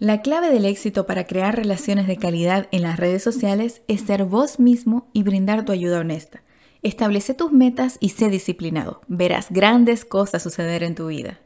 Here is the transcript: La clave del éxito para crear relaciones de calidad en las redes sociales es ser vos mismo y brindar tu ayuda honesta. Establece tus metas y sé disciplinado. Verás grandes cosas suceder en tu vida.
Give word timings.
La 0.00 0.22
clave 0.22 0.50
del 0.50 0.64
éxito 0.64 1.04
para 1.04 1.26
crear 1.26 1.54
relaciones 1.54 2.06
de 2.06 2.16
calidad 2.16 2.68
en 2.70 2.80
las 2.80 2.98
redes 2.98 3.22
sociales 3.22 3.82
es 3.86 4.00
ser 4.00 4.24
vos 4.24 4.58
mismo 4.58 5.10
y 5.12 5.24
brindar 5.24 5.66
tu 5.66 5.72
ayuda 5.72 6.00
honesta. 6.00 6.42
Establece 6.80 7.34
tus 7.34 7.52
metas 7.52 7.98
y 8.00 8.08
sé 8.08 8.30
disciplinado. 8.30 9.02
Verás 9.08 9.48
grandes 9.50 10.06
cosas 10.06 10.42
suceder 10.42 10.84
en 10.84 10.94
tu 10.94 11.08
vida. 11.08 11.38